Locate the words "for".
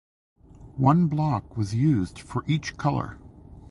2.21-2.43